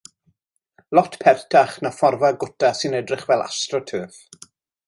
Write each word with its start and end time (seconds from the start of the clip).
Lot 0.97 1.17
pertach 1.25 1.75
na 1.85 1.93
phorfa 1.99 2.33
gwta 2.45 2.73
sy'n 2.79 2.99
edrych 3.03 3.29
fel 3.29 3.47
AstroTurf. 3.49 4.19